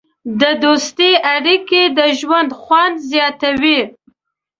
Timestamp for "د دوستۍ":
0.41-1.11